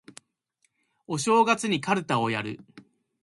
[1.05, 2.59] お正月にかるたをやる